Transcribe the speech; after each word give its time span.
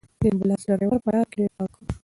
د 0.19 0.23
امبولانس 0.29 0.63
ډرېور 0.69 0.99
په 1.03 1.09
لاره 1.13 1.27
کې 1.31 1.37
ډېر 1.39 1.49
پام 1.57 1.67
کاوه. 1.73 1.89